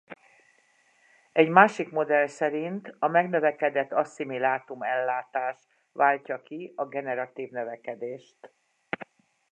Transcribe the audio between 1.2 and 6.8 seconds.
Egy másik modell szerint a megnövekedett asszimilátum-ellátás váltja ki